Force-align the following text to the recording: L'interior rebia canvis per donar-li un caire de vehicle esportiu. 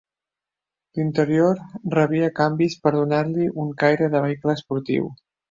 L'interior 0.99 1.61
rebia 1.97 2.31
canvis 2.39 2.79
per 2.87 2.93
donar-li 2.97 3.47
un 3.67 3.71
caire 3.85 4.11
de 4.17 4.25
vehicle 4.27 4.59
esportiu. 4.61 5.09